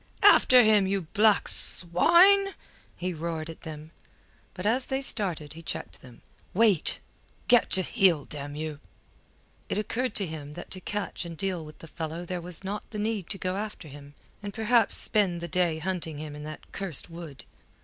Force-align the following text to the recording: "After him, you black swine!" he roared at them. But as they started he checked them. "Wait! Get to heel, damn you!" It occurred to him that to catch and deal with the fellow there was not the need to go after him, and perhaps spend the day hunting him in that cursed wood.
"After 0.23 0.63
him, 0.63 0.87
you 0.87 1.01
black 1.01 1.47
swine!" 1.47 2.55
he 2.97 3.13
roared 3.13 3.51
at 3.51 3.61
them. 3.61 3.91
But 4.55 4.65
as 4.65 4.87
they 4.87 5.03
started 5.03 5.53
he 5.53 5.61
checked 5.61 6.01
them. 6.01 6.23
"Wait! 6.55 7.01
Get 7.47 7.69
to 7.69 7.83
heel, 7.83 8.25
damn 8.25 8.55
you!" 8.55 8.79
It 9.69 9.77
occurred 9.77 10.15
to 10.15 10.25
him 10.25 10.53
that 10.53 10.71
to 10.71 10.81
catch 10.81 11.23
and 11.23 11.37
deal 11.37 11.63
with 11.63 11.77
the 11.77 11.87
fellow 11.87 12.25
there 12.25 12.41
was 12.41 12.63
not 12.63 12.89
the 12.89 12.97
need 12.97 13.29
to 13.29 13.37
go 13.37 13.57
after 13.57 13.87
him, 13.87 14.15
and 14.41 14.55
perhaps 14.55 14.97
spend 14.97 15.39
the 15.39 15.47
day 15.47 15.77
hunting 15.77 16.17
him 16.17 16.35
in 16.35 16.41
that 16.45 16.71
cursed 16.71 17.11
wood. 17.11 17.45